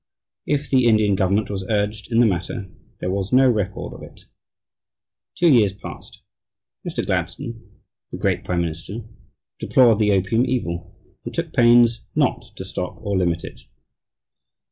[0.47, 4.25] If the Indian government was urged in the matter, there was no record of it.
[5.35, 6.23] Two years passed.
[6.83, 7.05] Mr.
[7.05, 7.69] Gladstone,
[8.09, 9.01] the great prime minister,
[9.59, 13.61] deplored the opium evil and took pains not to stop or limit it.